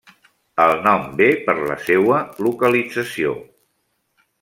El 0.63 0.71
nom 0.87 1.03
ve 1.21 1.29
per 1.51 1.55
la 1.67 1.77
seua 1.91 2.19
localització: 2.49 3.39